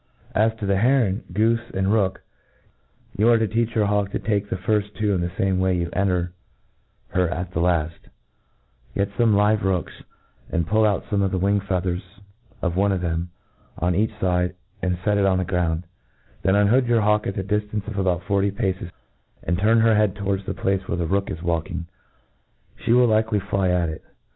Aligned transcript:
As 0.33 0.51
to 0.55 0.65
the 0.65 0.77
heronj 0.77 1.31
goofe, 1.31 1.69
and 1.75 1.93
rook, 1.93 2.23
you 3.15 3.29
are 3.29 3.37
to 3.37 3.47
teach 3.47 3.75
your 3.75 3.85
hawk 3.85 4.09
to 4.13 4.17
take, 4.17 4.49
the 4.49 4.55
two 4.55 4.63
firft 4.63 4.99
in 4.99 5.21
the 5.21 5.31
lame 5.37 5.59
way 5.59 5.75
you 5.77 5.91
enter 5.93 6.31
her 7.09 7.27
at 7.29 7.51
the 7.51 7.59
laft^ 7.59 8.09
Get 8.95 9.11
fome 9.11 9.35
live 9.35 9.61
rooks, 9.63 9.93
and 10.49 10.65
pull 10.65 10.85
out 10.87 11.05
fome 11.05 11.21
of 11.23 11.29
the 11.29 11.37
wing 11.37 11.59
fea* 11.59 11.75
Ihers 11.75 12.01
of 12.63 12.75
one 12.75 12.91
of 12.91 13.01
them, 13.01 13.29
on 13.77 13.93
each 13.93 14.09
fide, 14.19 14.55
and 14.81 14.97
fet 14.97 15.19
it 15.19 15.25
on 15.27 15.37
the 15.37 15.45
ground* 15.45 15.83
Then 16.41 16.55
unhood 16.55 16.87
your 16.87 17.01
hawk 17.01 17.27
at 17.27 17.35
thediftance 17.35 17.87
of 17.87 17.99
about 17.99 18.23
forty 18.23 18.49
paces, 18.49 18.89
and 19.43 19.59
turn 19.59 19.81
her 19.81 19.93
head 19.93 20.15
towards 20.15 20.47
the 20.47 20.55
place 20.55 20.81
where 20.87 20.97
the 20.97 21.05
rook 21.05 21.29
is 21.29 21.43
walk 21.43 21.69
ing: 21.69 21.85
She 22.83 22.91
will 22.91 23.05
likely 23.05 23.39
fly 23.39 23.69
at 23.69 23.89
it. 23.89 24.03